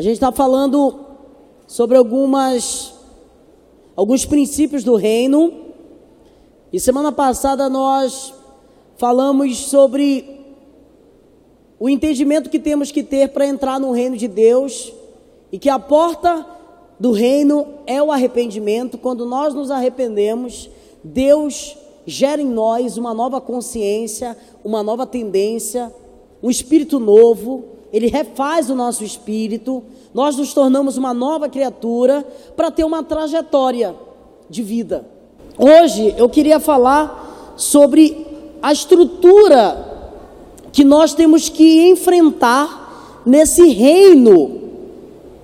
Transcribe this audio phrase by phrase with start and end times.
[0.00, 0.98] A gente está falando
[1.66, 2.94] sobre algumas
[3.94, 5.52] alguns princípios do reino.
[6.72, 8.32] E semana passada nós
[8.96, 10.40] falamos sobre
[11.78, 14.90] o entendimento que temos que ter para entrar no reino de Deus
[15.52, 16.46] e que a porta
[16.98, 18.96] do reino é o arrependimento.
[18.96, 20.70] Quando nós nos arrependemos,
[21.04, 21.76] Deus
[22.06, 25.94] gera em nós uma nova consciência, uma nova tendência,
[26.42, 27.79] um espírito novo.
[27.92, 29.82] Ele refaz o nosso espírito,
[30.14, 32.24] nós nos tornamos uma nova criatura
[32.56, 33.94] para ter uma trajetória
[34.48, 35.06] de vida.
[35.58, 38.26] Hoje eu queria falar sobre
[38.62, 39.88] a estrutura
[40.72, 44.60] que nós temos que enfrentar nesse reino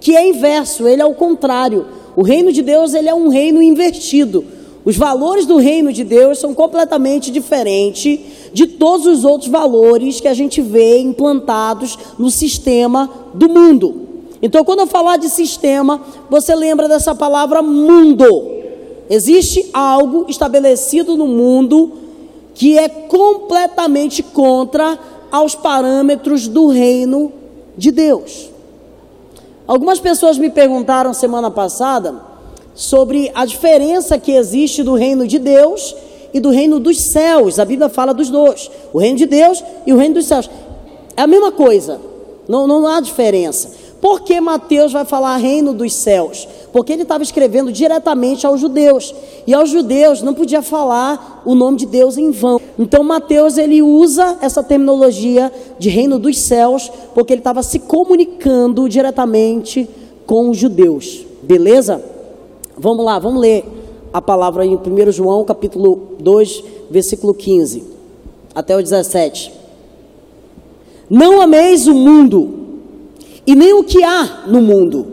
[0.00, 1.86] que é inverso, ele é o contrário.
[2.14, 4.44] O reino de Deus, ele é um reino invertido.
[4.86, 8.20] Os valores do reino de Deus são completamente diferentes
[8.52, 14.02] de todos os outros valores que a gente vê implantados no sistema do mundo.
[14.40, 16.00] Então, quando eu falar de sistema,
[16.30, 18.24] você lembra dessa palavra mundo.
[19.10, 21.94] Existe algo estabelecido no mundo
[22.54, 24.96] que é completamente contra
[25.32, 27.32] aos parâmetros do reino
[27.76, 28.50] de Deus.
[29.66, 32.35] Algumas pessoas me perguntaram semana passada
[32.76, 35.96] sobre a diferença que existe do reino de Deus
[36.32, 37.58] e do reino dos céus.
[37.58, 40.48] A Bíblia fala dos dois: o reino de Deus e o reino dos céus.
[41.16, 41.98] É a mesma coisa,
[42.46, 43.86] não, não há diferença.
[43.98, 46.46] Por que Mateus vai falar reino dos céus?
[46.70, 49.14] Porque ele estava escrevendo diretamente aos judeus.
[49.46, 52.60] E aos judeus não podia falar o nome de Deus em vão.
[52.78, 58.86] Então Mateus ele usa essa terminologia de reino dos céus, porque ele estava se comunicando
[58.86, 59.88] diretamente
[60.26, 61.24] com os judeus.
[61.42, 62.15] Beleza?
[62.78, 63.64] Vamos lá, vamos ler
[64.12, 67.84] a palavra em 1 João, capítulo 2, versículo 15
[68.54, 69.50] até o 17.
[71.08, 72.50] Não ameis o mundo
[73.46, 75.06] e nem o que há no mundo.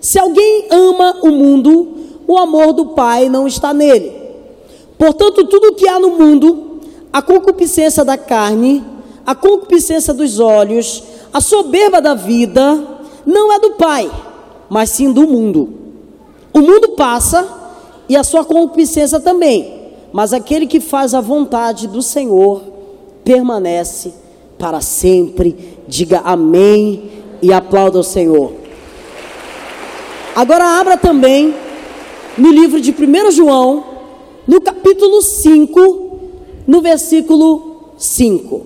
[0.00, 1.94] Se alguém ama o mundo,
[2.26, 4.12] o amor do Pai não está nele.
[4.98, 6.80] Portanto, tudo o que há no mundo,
[7.12, 8.82] a concupiscência da carne,
[9.24, 12.84] a concupiscência dos olhos, a soberba da vida,
[13.24, 14.10] não é do Pai,
[14.68, 15.79] mas sim do mundo.
[16.52, 17.48] O mundo passa
[18.08, 22.62] e a sua concupiscência também, mas aquele que faz a vontade do Senhor
[23.24, 24.12] permanece
[24.58, 25.78] para sempre.
[25.86, 28.52] Diga amém e aplauda o Senhor.
[30.34, 31.54] Agora abra também
[32.36, 33.84] no livro de 1 João,
[34.46, 36.18] no capítulo 5,
[36.66, 38.62] no versículo 5.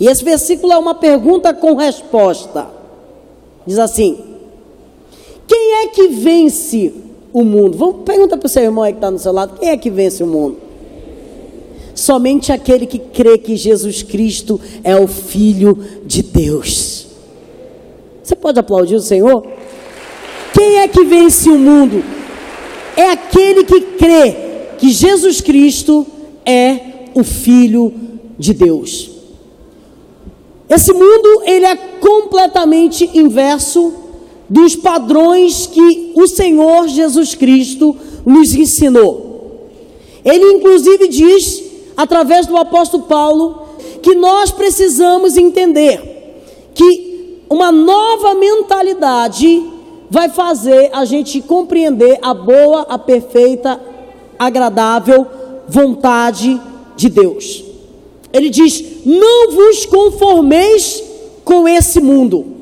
[0.00, 2.68] E esse versículo é uma pergunta com resposta.
[3.66, 4.33] Diz assim:
[5.46, 6.92] Quem é que vence
[7.32, 7.76] o mundo?
[7.76, 9.90] Vamos pergunta para o seu irmão aí que está no seu lado: quem é que
[9.90, 10.58] vence o mundo?
[11.94, 17.06] Somente aquele que crê que Jesus Cristo é o Filho de Deus.
[18.22, 19.46] Você pode aplaudir o Senhor?
[20.52, 22.02] Quem é que vence o mundo?
[22.96, 24.36] É aquele que crê
[24.78, 26.06] que Jesus Cristo
[26.44, 26.80] é
[27.14, 27.92] o Filho
[28.38, 29.10] de Deus.
[30.68, 33.92] Esse mundo ele é completamente inverso
[34.48, 39.68] dos padrões que o Senhor Jesus Cristo nos ensinou.
[40.24, 41.62] Ele inclusive diz,
[41.96, 43.62] através do apóstolo Paulo,
[44.02, 46.00] que nós precisamos entender
[46.74, 49.64] que uma nova mentalidade
[50.10, 53.80] vai fazer a gente compreender a boa, a perfeita,
[54.38, 55.26] agradável
[55.68, 56.60] vontade
[56.96, 57.64] de Deus.
[58.32, 61.02] Ele diz: Não vos conformeis
[61.44, 62.53] com esse mundo,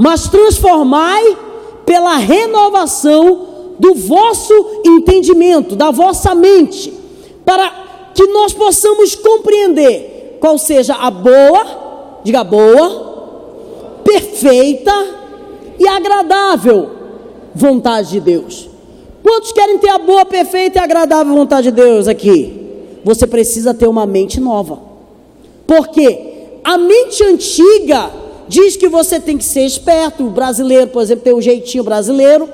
[0.00, 1.36] mas transformai
[1.84, 6.90] pela renovação do vosso entendimento, da vossa mente,
[7.44, 7.70] para
[8.14, 14.90] que nós possamos compreender qual seja a boa, diga boa, perfeita
[15.78, 16.88] e agradável
[17.54, 18.70] vontade de Deus.
[19.22, 22.98] Quantos querem ter a boa, perfeita e agradável vontade de Deus aqui?
[23.04, 24.78] Você precisa ter uma mente nova.
[25.66, 28.19] Porque a mente antiga
[28.50, 30.24] diz que você tem que ser esperto.
[30.24, 32.48] O brasileiro, por exemplo, tem um jeitinho brasileiro.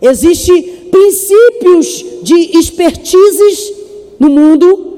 [0.00, 3.72] Existem princípios de expertises
[4.18, 4.90] no mundo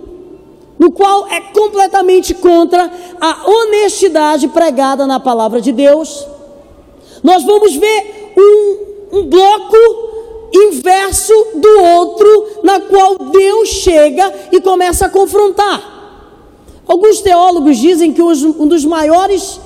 [0.79, 6.27] no qual é completamente contra a honestidade pregada na palavra de Deus.
[7.23, 9.77] Nós vamos ver um, um bloco
[10.53, 15.93] inverso do outro, na qual Deus chega e começa a confrontar.
[16.87, 19.59] Alguns teólogos dizem que um dos maiores,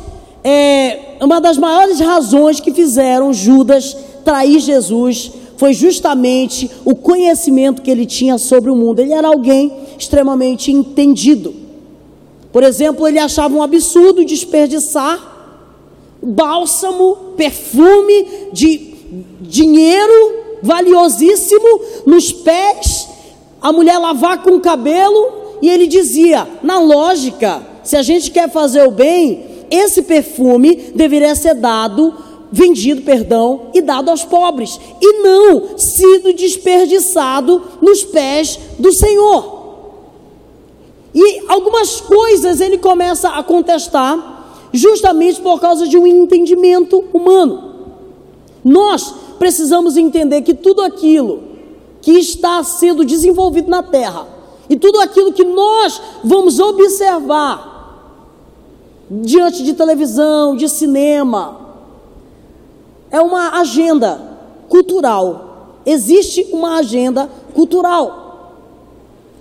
[0.45, 7.91] é, uma das maiores razões que fizeram Judas trair Jesus foi justamente o conhecimento que
[7.91, 9.01] ele tinha sobre o mundo.
[9.01, 11.55] Ele era alguém extremamente entendido.
[12.53, 15.37] Por exemplo, ele achava um absurdo desperdiçar
[16.23, 18.95] bálsamo, perfume de
[19.41, 23.09] dinheiro valiosíssimo nos pés,
[23.61, 28.51] a mulher lavar com o cabelo, e ele dizia: na lógica, se a gente quer
[28.51, 32.15] fazer o bem, esse perfume deveria ser dado,
[32.51, 39.59] vendido, perdão, e dado aos pobres, e não sido desperdiçado nos pés do Senhor.
[41.15, 47.75] E algumas coisas ele começa a contestar, justamente por causa de um entendimento humano.
[48.65, 51.43] Nós precisamos entender que tudo aquilo
[52.01, 54.27] que está sendo desenvolvido na terra
[54.69, 57.68] e tudo aquilo que nós vamos observar
[59.11, 61.69] diante de televisão, de cinema,
[63.11, 64.21] é uma agenda
[64.69, 65.81] cultural.
[65.87, 68.53] Existe uma agenda cultural,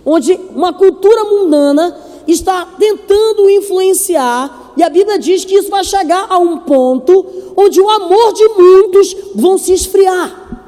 [0.06, 6.28] onde uma cultura mundana está tentando influenciar, e a Bíblia diz que isso vai chegar
[6.30, 7.25] a um ponto
[7.56, 10.62] onde o amor de muitos vão se esfriar,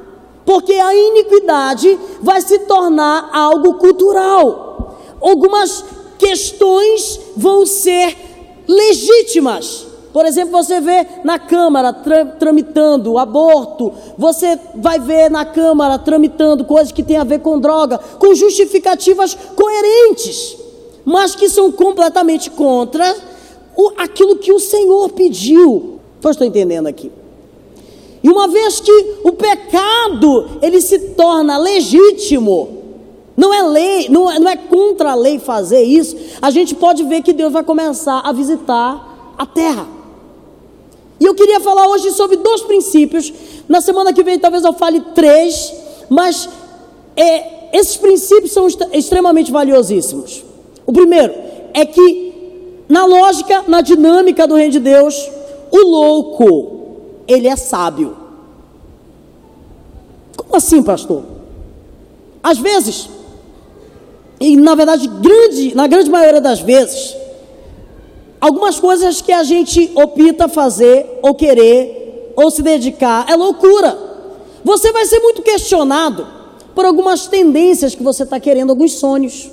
[0.44, 4.98] porque a iniquidade vai se tornar algo cultural.
[5.20, 5.84] Algumas
[6.18, 8.29] questões vão ser
[8.70, 9.86] legítimas.
[10.12, 16.64] Por exemplo, você vê na Câmara tra tramitando aborto, você vai ver na Câmara tramitando
[16.64, 20.56] coisas que têm a ver com droga, com justificativas coerentes,
[21.04, 23.16] mas que são completamente contra
[23.76, 26.00] o, aquilo que o Senhor pediu.
[26.18, 27.10] Então, estou entendendo aqui.
[28.22, 28.92] E uma vez que
[29.24, 32.79] o pecado ele se torna legítimo,
[33.40, 37.02] não é lei, não é, não é contra a lei fazer isso, a gente pode
[37.04, 39.88] ver que Deus vai começar a visitar a terra.
[41.18, 43.32] E eu queria falar hoje sobre dois princípios.
[43.66, 45.72] Na semana que vem talvez eu fale três,
[46.10, 46.50] mas
[47.16, 50.44] é, esses princípios são extremamente valiosíssimos.
[50.84, 51.32] O primeiro
[51.72, 52.34] é que
[52.90, 55.30] na lógica, na dinâmica do reino de Deus,
[55.70, 58.18] o louco, ele é sábio.
[60.36, 61.22] Como assim, pastor?
[62.42, 63.08] Às vezes,
[64.40, 67.14] e na verdade, grande, na grande maioria das vezes,
[68.40, 73.98] algumas coisas que a gente opta fazer, ou querer, ou se dedicar, é loucura.
[74.64, 76.26] Você vai ser muito questionado
[76.74, 79.50] por algumas tendências que você está querendo, alguns sonhos.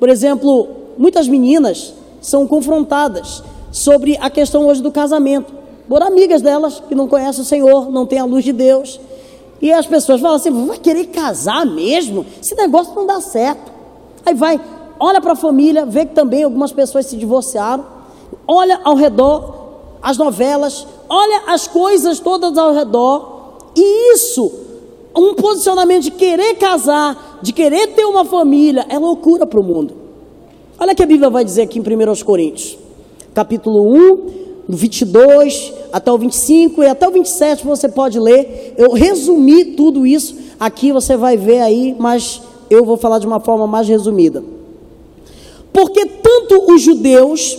[0.00, 0.68] Por exemplo,
[0.98, 5.54] muitas meninas são confrontadas sobre a questão hoje do casamento,
[5.88, 8.98] por amigas delas que não conhecem o Senhor, não têm a luz de Deus.
[9.60, 12.24] E as pessoas falam assim: vai querer casar mesmo?
[12.40, 13.72] Esse negócio não dá certo.
[14.24, 14.60] Aí vai,
[14.98, 17.84] olha para a família, vê que também algumas pessoas se divorciaram,
[18.46, 19.54] olha ao redor
[20.02, 24.52] as novelas, olha as coisas todas ao redor, e isso,
[25.16, 29.94] um posicionamento de querer casar, de querer ter uma família, é loucura para o mundo.
[30.78, 32.78] Olha o que a Bíblia vai dizer aqui em 1 Coríntios
[33.36, 38.74] capítulo 1, do 22 até o 25 e até o 27 você pode ler.
[38.76, 43.40] Eu resumi tudo isso aqui, você vai ver aí, mas eu vou falar de uma
[43.40, 44.42] forma mais resumida.
[45.72, 47.56] Porque tanto os judeus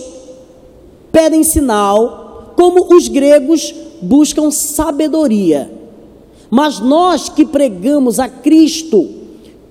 [1.12, 5.70] pedem sinal, como os gregos buscam sabedoria.
[6.50, 9.08] Mas nós que pregamos a Cristo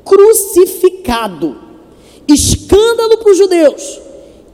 [0.04, 1.56] crucificado,
[2.28, 4.00] escândalo para os judeus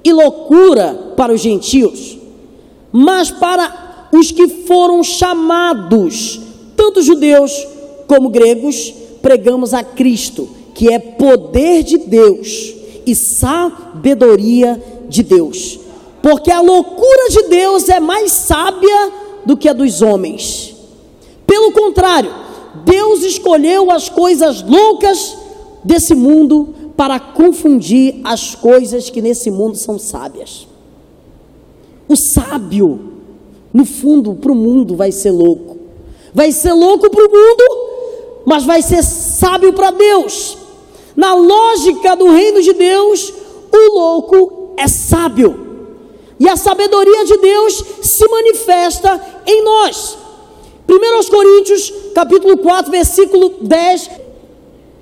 [0.04, 2.18] e loucura para os gentios,
[2.94, 6.40] mas para os que foram chamados,
[6.78, 7.68] tanto judeus
[8.06, 12.74] como gregos, pregamos a Cristo, que é poder de Deus
[13.06, 15.80] e sabedoria de Deus.
[16.22, 19.12] Porque a loucura de Deus é mais sábia
[19.44, 20.76] do que a dos homens.
[21.48, 22.32] Pelo contrário,
[22.86, 25.36] Deus escolheu as coisas loucas
[25.84, 30.68] desse mundo para confundir as coisas que nesse mundo são sábias.
[32.08, 33.00] O sábio,
[33.74, 35.78] no fundo, para o mundo vai ser louco.
[36.34, 40.58] Vai ser louco para o mundo, mas vai ser sábio para Deus.
[41.16, 43.34] Na lógica do reino de Deus,
[43.72, 45.60] o louco é sábio.
[46.40, 50.18] E a sabedoria de Deus se manifesta em nós.
[50.90, 54.10] 1 Coríntios, capítulo 4, versículo 10,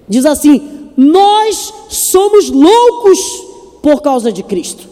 [0.08, 3.20] diz assim: nós somos loucos
[3.82, 4.91] por causa de Cristo.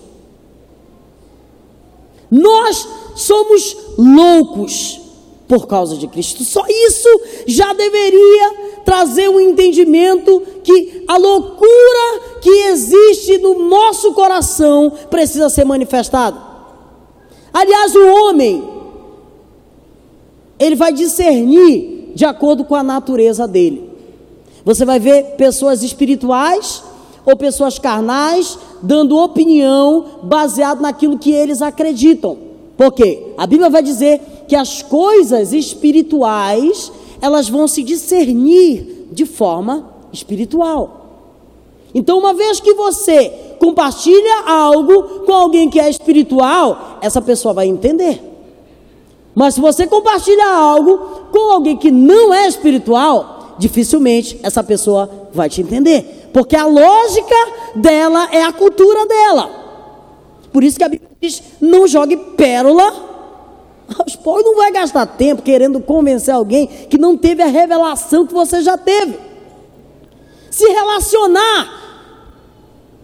[2.30, 5.02] Nós somos loucos
[5.48, 6.44] por causa de Cristo.
[6.44, 14.92] Só isso já deveria trazer um entendimento que a loucura que existe no nosso coração
[15.10, 16.40] precisa ser manifestada.
[17.52, 18.64] Aliás, o homem
[20.60, 23.90] ele vai discernir de acordo com a natureza dele.
[24.64, 26.84] Você vai ver pessoas espirituais
[27.26, 32.38] ou pessoas carnais dando opinião baseado naquilo que eles acreditam.
[32.78, 39.90] Porque a Bíblia vai dizer que as coisas espirituais, elas vão se discernir de forma
[40.12, 41.00] espiritual.
[41.94, 47.68] Então, uma vez que você compartilha algo com alguém que é espiritual, essa pessoa vai
[47.68, 48.22] entender.
[49.36, 50.98] Mas se você compartilha algo
[51.32, 56.19] com alguém que não é espiritual, dificilmente essa pessoa vai te entender.
[56.34, 57.36] Porque a lógica
[57.76, 59.50] dela é a cultura dela.
[60.52, 63.10] Por isso que a Bíblia diz: não jogue pérola
[63.98, 64.46] aos pobres.
[64.46, 68.78] Não vai gastar tempo querendo convencer alguém que não teve a revelação que você já
[68.78, 69.18] teve.
[70.52, 71.80] Se relacionar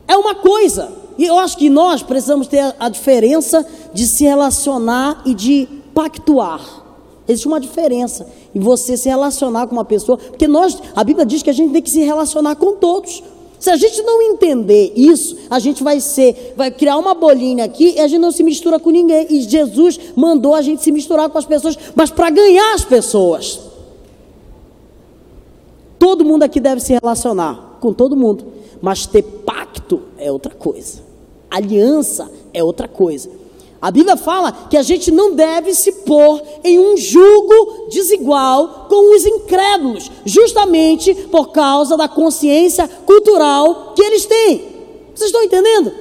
[0.08, 0.91] é uma coisa.
[1.17, 6.60] E eu acho que nós precisamos ter a diferença de se relacionar e de pactuar.
[7.27, 11.44] Existe uma diferença em você se relacionar com uma pessoa, porque nós, a Bíblia diz
[11.44, 13.22] que a gente tem que se relacionar com todos.
[13.60, 17.96] Se a gente não entender isso, a gente vai ser, vai criar uma bolinha aqui
[17.96, 19.28] e a gente não se mistura com ninguém.
[19.30, 23.60] E Jesus mandou a gente se misturar com as pessoas, mas para ganhar as pessoas.
[26.00, 28.46] Todo mundo aqui deve se relacionar com todo mundo,
[28.82, 31.02] mas ter pacto é outra coisa.
[31.50, 33.30] Aliança é outra coisa.
[33.86, 39.15] A Bíblia fala que a gente não deve se pôr em um jugo desigual com
[39.15, 44.58] os incrédulos, justamente por causa da consciência cultural que eles têm.
[45.13, 45.94] Vocês estão entendendo?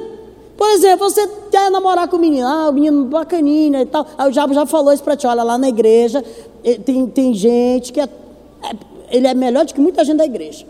[0.56, 4.06] Por exemplo, você quer namorar com o menino, ah, o menino bacaninha e tal.
[4.16, 6.24] Aí o diabo já falou isso para ti, olha, lá na igreja
[6.64, 8.76] eh, tem, tem gente que é, é,
[9.10, 10.64] ele é melhor do que muita gente da igreja.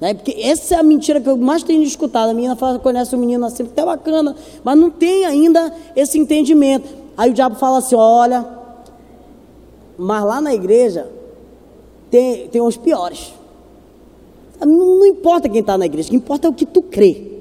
[0.00, 0.14] Né?
[0.14, 2.30] Porque essa é a mentira que eu mais tenho escutado.
[2.30, 6.88] A menina fala, conhece o menino assim, até bacana, mas não tem ainda esse entendimento.
[7.16, 8.46] Aí o diabo fala assim: olha,
[9.96, 11.08] mas lá na igreja
[12.10, 13.32] tem, tem os piores.
[14.60, 17.32] Não, não importa quem está na igreja, o que importa é o que tu crê.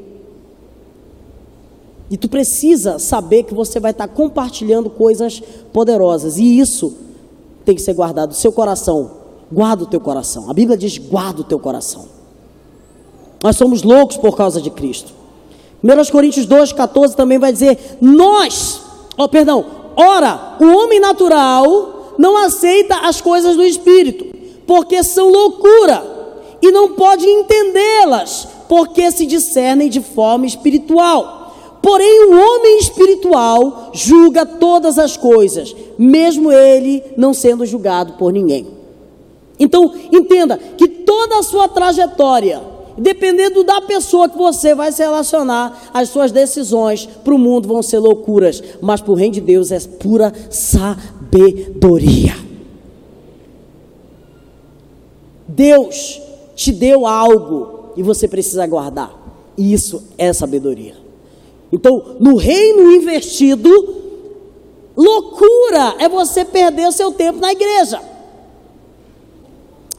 [2.09, 5.41] E tu precisa saber que você vai estar tá compartilhando coisas
[5.71, 6.37] poderosas.
[6.37, 6.95] E isso
[7.65, 8.35] tem que ser guardado.
[8.35, 9.11] Seu coração,
[9.51, 10.49] guarda o teu coração.
[10.49, 12.12] A Bíblia diz: guarda o teu coração.
[13.43, 15.11] Nós somos loucos por causa de Cristo.
[15.83, 18.81] 1 Coríntios 2,14 também vai dizer: Nós,
[19.17, 19.65] oh, perdão,
[19.97, 24.25] ora, o homem natural não aceita as coisas do Espírito,
[24.65, 26.01] porque são loucura,
[26.61, 31.41] e não pode entendê-las, porque se discernem de forma espiritual.
[31.81, 38.65] Porém, o homem espiritual julga todas as coisas, mesmo ele não sendo julgado por ninguém.
[39.59, 45.89] Então, entenda que toda a sua trajetória, Dependendo da pessoa que você vai se relacionar,
[45.93, 49.71] as suas decisões para o mundo vão ser loucuras, mas para o reino de Deus
[49.71, 52.35] é pura sabedoria.
[55.47, 56.21] Deus
[56.55, 59.11] te deu algo e você precisa guardar.
[59.57, 60.95] Isso é sabedoria.
[61.71, 63.69] Então, no reino investido,
[64.95, 67.99] loucura é você perder o seu tempo na igreja.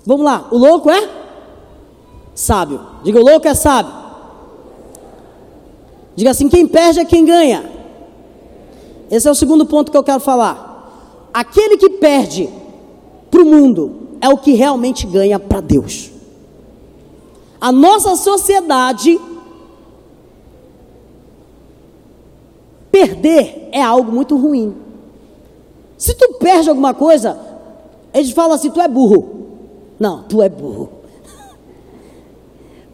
[0.06, 1.23] Vamos lá, o louco é?
[2.34, 2.80] Sábio.
[3.02, 3.92] Diga, o louco é sábio.
[6.16, 7.70] Diga assim: quem perde é quem ganha.
[9.10, 11.30] Esse é o segundo ponto que eu quero falar.
[11.32, 12.48] Aquele que perde
[13.30, 16.10] para o mundo é o que realmente ganha para Deus.
[17.60, 19.20] A nossa sociedade
[22.90, 24.76] perder é algo muito ruim.
[25.98, 27.38] Se tu perde alguma coisa,
[28.12, 29.46] eles falam assim: tu é burro.
[29.98, 31.03] Não, tu é burro.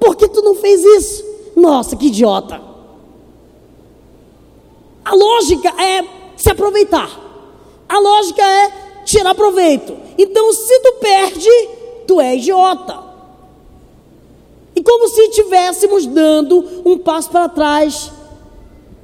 [0.01, 1.25] Por que tu não fez isso?
[1.55, 2.61] Nossa, que idiota.
[5.05, 6.05] A lógica é
[6.37, 7.11] se aproveitar.
[7.89, 8.73] A lógica é
[9.05, 9.95] tirar proveito.
[10.17, 11.51] Então, se tu perde,
[12.07, 12.99] tu é idiota.
[14.75, 18.11] E como se estivéssemos dando um passo para trás.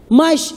[0.08, 0.54] Mas,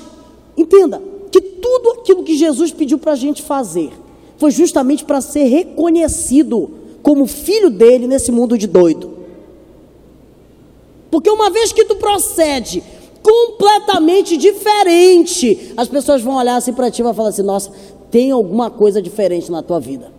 [0.56, 3.92] entenda, que tudo aquilo que Jesus pediu para a gente fazer
[4.38, 9.19] foi justamente para ser reconhecido como filho dele nesse mundo de doido.
[11.10, 12.84] Porque uma vez que tu procede
[13.22, 17.72] completamente diferente, as pessoas vão olhar assim para ti e vão falar assim: nossa,
[18.12, 20.12] tem alguma coisa diferente na tua vida.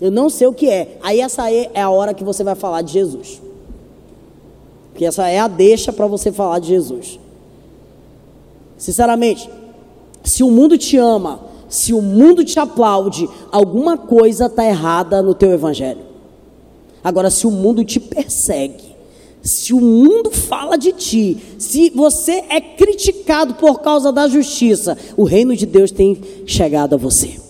[0.00, 0.98] Eu não sei o que é.
[1.02, 3.40] Aí essa aí é a hora que você vai falar de Jesus.
[4.90, 7.18] Porque essa é a deixa para você falar de Jesus.
[8.78, 9.48] Sinceramente,
[10.24, 15.34] se o mundo te ama, se o mundo te aplaude, alguma coisa está errada no
[15.34, 16.00] teu evangelho.
[17.04, 18.89] Agora, se o mundo te persegue,
[19.42, 25.24] se o mundo fala de ti, se você é criticado por causa da justiça, o
[25.24, 27.40] reino de Deus tem chegado a você.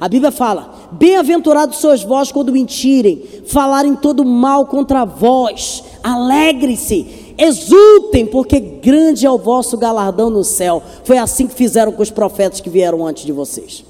[0.00, 8.26] A Bíblia fala: Bem-aventurados sois vós quando mentirem, falarem todo mal contra vós, alegre-se exultem,
[8.26, 10.82] porque grande é o vosso galardão no céu.
[11.04, 13.84] Foi assim que fizeram com os profetas que vieram antes de vocês.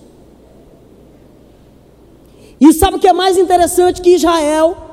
[2.61, 4.91] E sabe o que é mais interessante que Israel?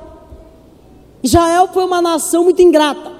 [1.22, 3.12] Israel foi uma nação muito ingrata.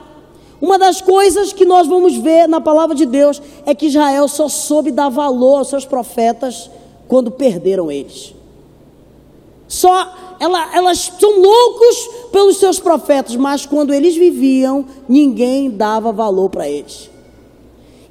[0.60, 4.48] Uma das coisas que nós vamos ver na palavra de Deus é que Israel só
[4.48, 6.70] soube dar valor aos seus profetas
[7.08, 8.34] quando perderam eles.
[9.66, 16.50] Só ela, elas são loucos pelos seus profetas, mas quando eles viviam, ninguém dava valor
[16.50, 17.10] para eles.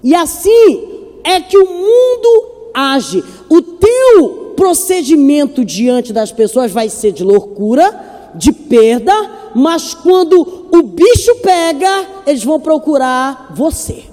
[0.03, 0.89] E assim
[1.23, 3.23] é que o mundo age.
[3.49, 9.13] O teu procedimento diante das pessoas vai ser de loucura, de perda,
[9.55, 14.03] mas quando o bicho pega, eles vão procurar você.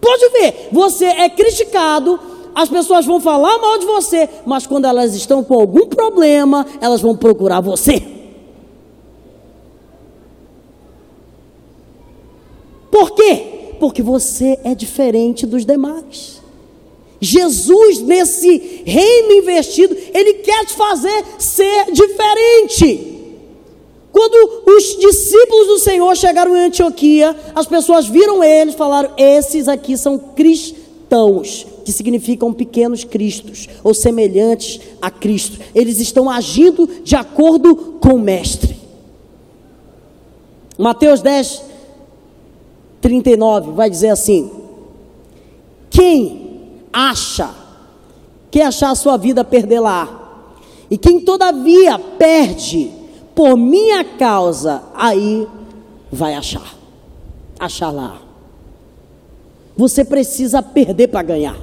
[0.00, 2.18] Pode ver, você é criticado,
[2.54, 7.00] as pessoas vão falar mal de você, mas quando elas estão com algum problema, elas
[7.00, 8.02] vão procurar você.
[12.90, 13.76] Por quê?
[13.78, 16.39] Porque você é diferente dos demais.
[17.20, 23.10] Jesus, nesse reino investido, ele quer te fazer ser diferente.
[24.10, 29.96] Quando os discípulos do Senhor chegaram em Antioquia, as pessoas viram eles falaram: Esses aqui
[29.96, 35.60] são cristãos, que significam pequenos cristos, ou semelhantes a Cristo.
[35.74, 38.76] Eles estão agindo de acordo com o Mestre.
[40.78, 41.62] Mateus 10,
[43.02, 44.50] 39 vai dizer assim:
[45.90, 46.39] Quem
[46.92, 47.50] acha,
[48.50, 50.16] quer achar a sua vida, perder lá.
[50.90, 52.90] E quem todavia perde
[53.34, 55.46] por minha causa, aí
[56.10, 56.74] vai achar.
[57.58, 58.20] Achar lá.
[59.76, 61.56] Você precisa perder para ganhar.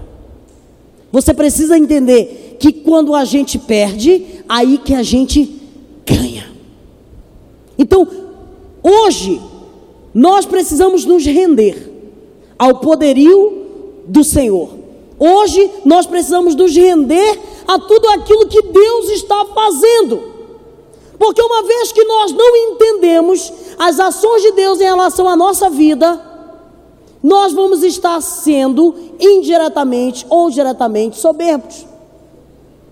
[1.11, 5.61] Você precisa entender que quando a gente perde, aí que a gente
[6.05, 6.49] ganha.
[7.77, 8.07] Então,
[8.81, 9.39] hoje,
[10.13, 11.93] nós precisamos nos render
[12.57, 13.65] ao poderio
[14.07, 14.69] do Senhor.
[15.19, 20.37] Hoje nós precisamos nos render a tudo aquilo que Deus está fazendo.
[21.17, 25.69] Porque uma vez que nós não entendemos as ações de Deus em relação à nossa
[25.69, 26.21] vida,
[27.23, 31.85] nós vamos estar sendo indiretamente ou diretamente soberbos.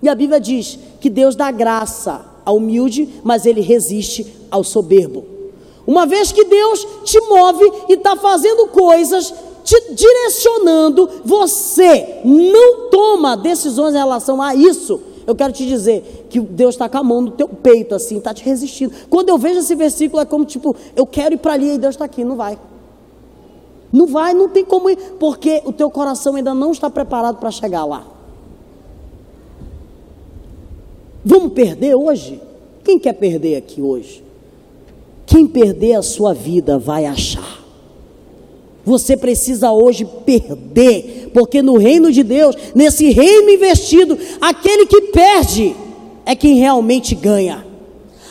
[0.02, 5.26] E a Bíblia diz que Deus dá graça ao humilde, mas ele resiste ao soberbo.
[5.86, 9.32] Uma vez que Deus te move e está fazendo coisas
[9.66, 15.02] te direcionando, você não toma decisões em relação a isso.
[15.26, 18.32] Eu quero te dizer que Deus está com a mão no teu peito, assim, está
[18.32, 18.94] te resistindo.
[19.10, 21.96] Quando eu vejo esse versículo, é como tipo, eu quero ir para ali e Deus
[21.96, 22.60] está aqui, não vai.
[23.92, 27.50] Não vai, não tem como ir, porque o teu coração ainda não está preparado para
[27.50, 28.06] chegar lá.
[31.24, 32.40] Vamos perder hoje?
[32.84, 34.24] Quem quer perder aqui hoje?
[35.26, 37.65] Quem perder a sua vida vai achar.
[38.86, 45.76] Você precisa hoje perder, porque no reino de Deus, nesse reino investido, aquele que perde
[46.26, 47.66] é quem realmente ganha.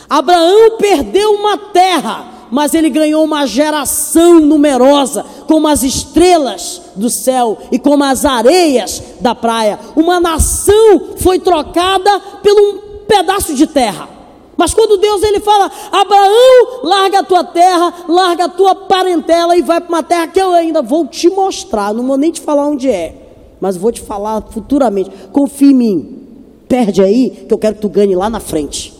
[0.09, 7.57] Abraão perdeu uma terra, mas ele ganhou uma geração numerosa, como as estrelas do céu
[7.71, 9.77] e como as areias da praia.
[9.95, 14.14] Uma nação foi trocada por um pedaço de terra.
[14.57, 19.61] Mas quando Deus ele fala, Abraão, larga a tua terra, larga a tua parentela e
[19.61, 22.67] vai para uma terra que eu ainda vou te mostrar, não vou nem te falar
[22.67, 23.15] onde é,
[23.59, 25.11] mas vou te falar futuramente.
[25.31, 26.21] Confie em mim.
[26.67, 28.93] Perde aí, que eu quero que tu ganhe lá na frente.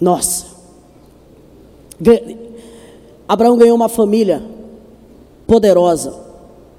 [0.00, 0.46] Nossa.
[3.26, 4.42] Abraão ganhou uma família
[5.46, 6.14] poderosa,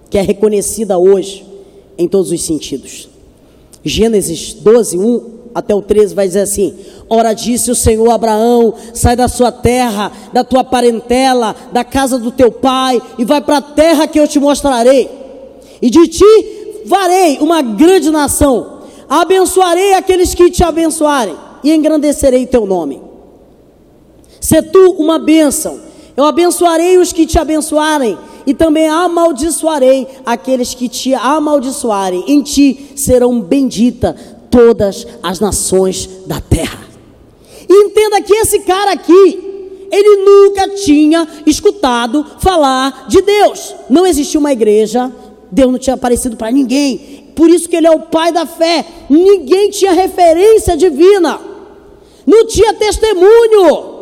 [0.09, 1.45] que é reconhecida hoje
[1.97, 3.09] em todos os sentidos.
[3.83, 6.75] Gênesis 12, 1 até o 13 vai dizer assim:
[7.09, 12.31] Ora disse o Senhor Abraão: sai da sua terra, da tua parentela, da casa do
[12.31, 15.09] teu pai, e vai para a terra que eu te mostrarei.
[15.81, 22.65] E de ti farei uma grande nação, abençoarei aqueles que te abençoarem, e engrandecerei teu
[22.65, 23.01] nome.
[24.39, 25.79] Se tu uma bênção,
[26.15, 32.23] eu abençoarei os que te abençoarem, e também amaldiçoarei aqueles que te amaldiçoarem.
[32.27, 34.15] Em ti serão benditas
[34.57, 36.79] todas as nações da terra.
[37.69, 43.75] E entenda que esse cara aqui, ele nunca tinha escutado falar de Deus.
[43.87, 45.11] Não existia uma igreja,
[45.51, 47.31] Deus não tinha aparecido para ninguém.
[47.35, 48.83] Por isso que ele é o pai da fé.
[49.07, 51.39] Ninguém tinha referência divina.
[52.25, 53.95] Não tinha testemunho.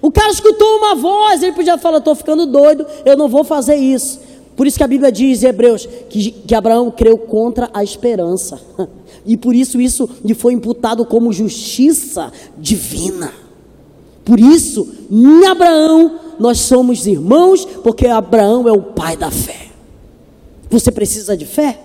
[0.00, 3.74] O cara escutou uma voz, ele podia falar: estou ficando doido, eu não vou fazer
[3.74, 4.20] isso.
[4.58, 8.60] Por isso que a Bíblia diz Hebreus que, que Abraão creu contra a esperança.
[9.26, 13.30] E por isso isso lhe foi imputado como justiça divina.
[14.24, 19.66] Por isso, em Abraão, nós somos irmãos, porque Abraão é o pai da fé.
[20.70, 21.78] Você precisa de fé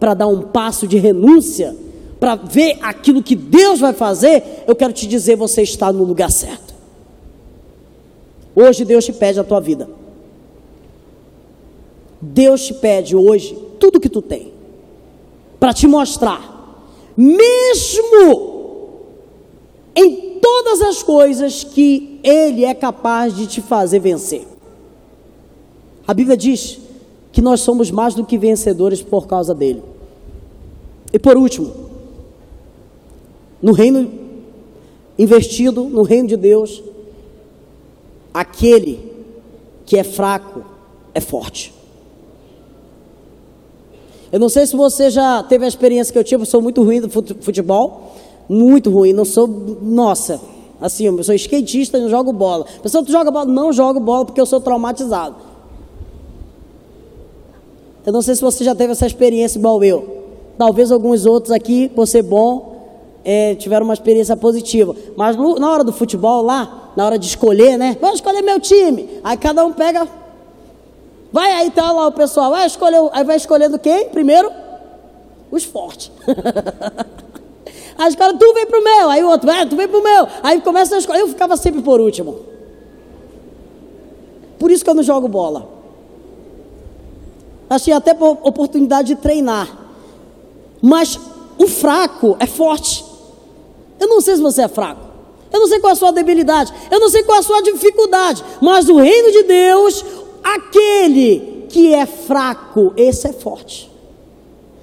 [0.00, 1.76] para dar um passo de renúncia,
[2.18, 4.64] para ver aquilo que Deus vai fazer.
[4.66, 6.74] Eu quero te dizer, você está no lugar certo.
[8.56, 9.99] Hoje Deus te pede a tua vida.
[12.20, 14.52] Deus te pede hoje tudo que tu tem
[15.58, 16.84] para te mostrar,
[17.16, 18.60] mesmo
[19.94, 24.46] em todas as coisas que Ele é capaz de te fazer vencer.
[26.06, 26.78] A Bíblia diz
[27.32, 29.82] que nós somos mais do que vencedores por causa dele.
[31.12, 31.72] E por último,
[33.60, 34.10] no reino
[35.18, 36.82] investido, no reino de Deus,
[38.32, 39.12] aquele
[39.84, 40.64] que é fraco
[41.12, 41.79] é forte.
[44.32, 46.82] Eu não sei se você já teve a experiência que eu tive, eu sou muito
[46.82, 48.12] ruim do futebol,
[48.48, 50.40] muito ruim, não sou, nossa,
[50.80, 52.64] assim, eu sou skatista, não jogo bola.
[52.82, 53.46] Pessoal, tu joga bola?
[53.46, 55.36] Não jogo bola porque eu sou traumatizado.
[58.06, 60.20] Eu não sei se você já teve essa experiência igual eu.
[60.56, 62.70] Talvez alguns outros aqui, por ser bom,
[63.24, 64.94] é, tiveram uma experiência positiva.
[65.16, 67.96] Mas no, na hora do futebol lá, na hora de escolher, né?
[68.00, 69.08] Vamos escolher meu time.
[69.22, 70.06] Aí cada um pega
[71.32, 74.08] Vai aí, tá lá o pessoal, vai escolher, aí vai escolhendo quem?
[74.08, 74.50] Primeiro,
[75.50, 76.10] os fortes.
[77.96, 80.26] aí os caras, tu vem pro meu, aí o outro, vai, tu vem pro meu.
[80.42, 82.40] Aí começa a escolher, eu ficava sempre por último.
[84.58, 85.68] Por isso que eu não jogo bola.
[87.68, 89.78] Achei até oportunidade de treinar.
[90.82, 91.18] Mas
[91.56, 93.04] o fraco é forte.
[93.98, 95.10] Eu não sei se você é fraco.
[95.52, 96.72] Eu não sei qual é a sua debilidade.
[96.90, 98.44] Eu não sei qual é a sua dificuldade.
[98.60, 100.04] Mas o reino de Deus,
[100.54, 103.90] Aquele que é fraco, esse é forte.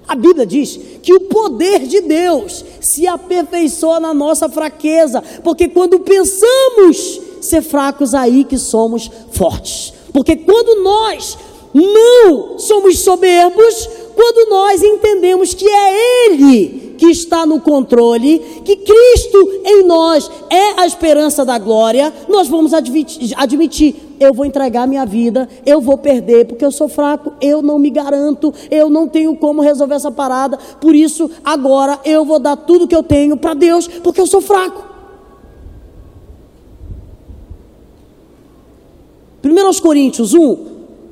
[0.08, 6.00] A Bíblia diz que o poder de Deus se aperfeiçoa na nossa fraqueza, porque quando
[6.00, 9.94] pensamos ser fracos, aí que somos fortes.
[10.14, 11.38] Porque quando nós
[11.74, 19.62] não somos soberbos, quando nós entendemos que é Ele que está no controle, que Cristo
[19.66, 25.06] em nós é a esperança da glória, nós vamos admitir, admitir eu vou entregar minha
[25.06, 29.36] vida, eu vou perder, porque eu sou fraco, eu não me garanto, eu não tenho
[29.36, 33.54] como resolver essa parada, por isso agora eu vou dar tudo que eu tenho para
[33.54, 34.88] Deus, porque eu sou fraco.
[39.44, 40.58] 1 Coríntios 1,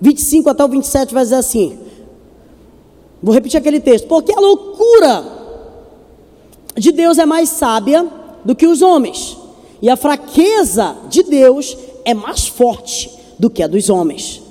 [0.01, 1.77] 25 até o 27 vai dizer assim:
[3.21, 5.34] vou repetir aquele texto, porque a loucura
[6.77, 8.05] de Deus é mais sábia
[8.43, 9.37] do que os homens,
[9.81, 13.09] e a fraqueza de Deus é mais forte
[13.39, 14.41] do que a dos homens.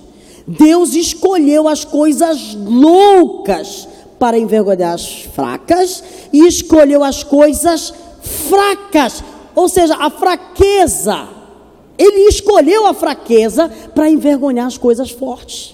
[0.47, 7.93] Deus escolheu as coisas loucas para envergonhar as fracas e escolheu as coisas
[8.49, 9.23] fracas,
[9.55, 11.29] ou seja, a fraqueza.
[11.97, 15.74] Ele escolheu a fraqueza para envergonhar as coisas fortes.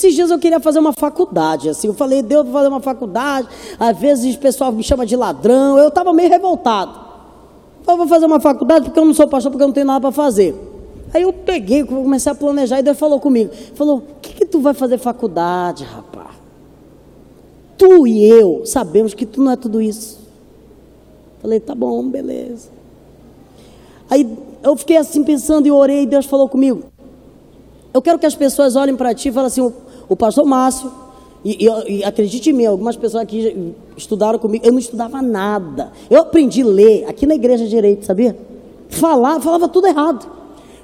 [0.00, 3.48] Esses dias eu queria fazer uma faculdade, assim, eu falei, Deus, vou fazer uma faculdade,
[3.78, 6.98] às vezes o pessoal me chama de ladrão, eu estava meio revoltado.
[7.86, 10.00] Eu vou fazer uma faculdade porque eu não sou pastor, porque eu não tenho nada
[10.00, 10.58] para fazer.
[11.12, 13.50] Aí eu peguei, comecei a planejar e Deus falou comigo.
[13.74, 16.30] Falou, o que, que tu vai fazer faculdade, rapaz?
[17.76, 20.18] Tu e eu sabemos que tu não é tudo isso.
[21.42, 22.70] Falei, tá bom, beleza.
[24.08, 24.26] Aí
[24.62, 26.84] eu fiquei assim pensando e orei e Deus falou comigo.
[27.92, 29.60] Eu quero que as pessoas olhem para ti e falem assim,
[30.10, 30.90] o, pastor Márcio
[31.44, 35.92] e, e, e, acredite em mim, algumas pessoas aqui estudaram comigo, eu não estudava nada.
[36.10, 38.36] Eu aprendi a ler aqui na igreja de direito, sabia?
[38.88, 40.28] Falar, falava tudo errado.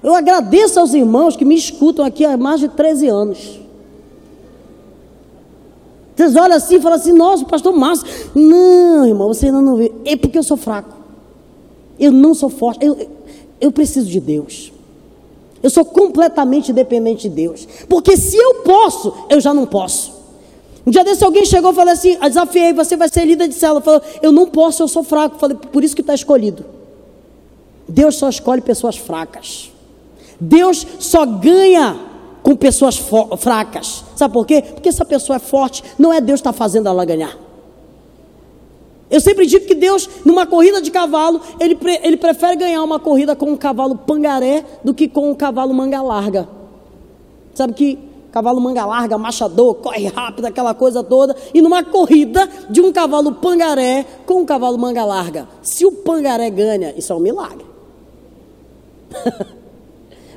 [0.03, 3.61] Eu agradeço aos irmãos que me escutam aqui há mais de 13 anos.
[6.15, 8.07] Vocês olham assim e falam assim, nossa, pastor Márcio.
[8.35, 9.93] Não, irmão, você ainda não vê.
[10.05, 10.97] É porque eu sou fraco.
[11.99, 12.87] Eu não sou forte.
[12.87, 12.97] Eu,
[13.61, 14.73] eu preciso de Deus.
[15.63, 17.67] Eu sou completamente dependente de Deus.
[17.89, 20.15] Porque se eu posso, eu já não posso.
[20.87, 23.81] Um dia desse alguém chegou e falou assim: desafiei, você vai ser líder de célula.
[23.81, 25.39] Falou, eu não posso, eu sou fraco.
[25.39, 26.65] Falei, por isso que está escolhido.
[27.89, 29.73] Deus só escolhe pessoas fracas.
[30.39, 31.99] Deus só ganha
[32.43, 32.97] com pessoas
[33.39, 34.05] fracas.
[34.15, 34.63] Sabe por quê?
[34.63, 37.46] Porque essa pessoa é forte, não é Deus que está fazendo ela ganhar.
[39.09, 43.37] Eu sempre digo que Deus, numa corrida de cavalo, ele, ele prefere ganhar uma corrida
[43.37, 46.49] com um cavalo pangaré do que com um cavalo manga larga.
[47.55, 47.99] Sabe que
[48.33, 53.33] cavalo manga larga, machador, corre rápido, aquela coisa toda, e numa corrida de um cavalo
[53.33, 55.49] pangaré com um cavalo manga larga.
[55.63, 57.65] Se o pangaré ganha, isso é um milagre.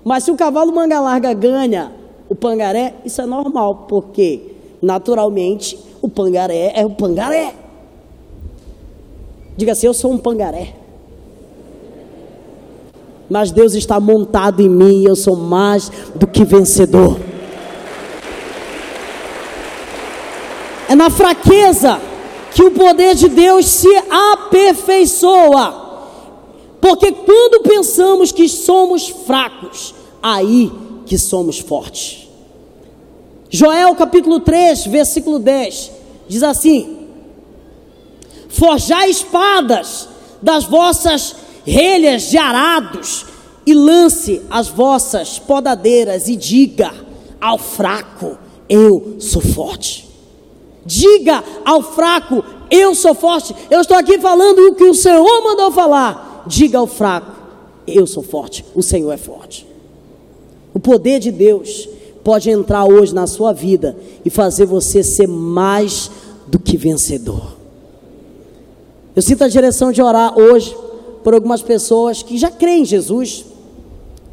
[0.05, 1.91] Mas se o cavalo manga larga ganha
[2.29, 7.53] o pangaré, isso é normal, porque naturalmente o pangaré é o pangaré.
[9.57, 10.75] Diga assim: Eu sou um pangaré.
[13.29, 17.19] mas Deus está montado em mim e eu sou mais do que vencedor.
[20.87, 22.01] É na fraqueza
[22.51, 25.87] que o poder de Deus se aperfeiçoa.
[26.81, 30.71] Porque quando pensamos que somos fracos, aí
[31.05, 32.27] que somos fortes.
[33.51, 35.91] Joel capítulo 3, versículo 10,
[36.27, 36.98] diz assim:
[38.49, 40.09] Forjai espadas
[40.41, 43.25] das vossas relhas de arados,
[43.65, 46.91] e lance as vossas podadeiras, e diga
[47.39, 50.09] ao fraco: Eu sou forte.
[50.85, 53.55] Diga ao fraco: Eu sou forte.
[53.69, 56.43] Eu estou aqui falando o que o Senhor mandou falar.
[56.47, 57.31] Diga ao fraco:
[57.85, 58.65] Eu sou forte.
[58.73, 59.67] O Senhor é forte.
[60.73, 61.87] O poder de Deus
[62.23, 66.09] pode entrar hoje na sua vida e fazer você ser mais
[66.47, 67.58] do que vencedor.
[69.19, 70.73] Eu sinto a direção de orar hoje
[71.25, 73.43] por algumas pessoas que já creem em Jesus,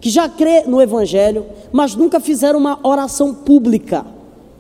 [0.01, 4.07] que já crê no Evangelho, mas nunca fizeram uma oração pública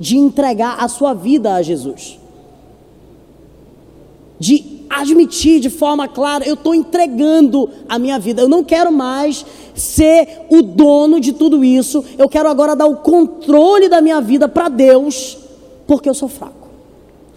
[0.01, 2.19] de entregar a sua vida a Jesus.
[4.37, 9.47] De admitir de forma clara, eu estou entregando a minha vida, eu não quero mais
[9.77, 14.49] ser o dono de tudo isso, eu quero agora dar o controle da minha vida
[14.49, 15.39] para Deus,
[15.87, 16.67] porque eu sou fraco,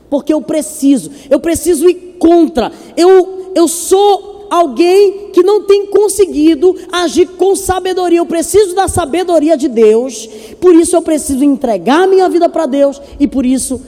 [0.10, 6.75] porque eu preciso, eu preciso ir contra, eu, eu sou alguém que não tem conseguido
[6.91, 8.19] agir com sabedoria.
[8.19, 10.27] Eu preciso da sabedoria de Deus,
[10.60, 13.82] por isso eu preciso entregar minha vida para Deus e por isso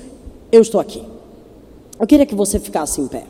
[0.52, 1.04] eu estou aqui.
[2.00, 3.26] Eu queria que você ficasse em pé.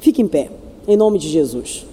[0.00, 0.50] Fique em pé,
[0.88, 1.86] em nome de Jesus.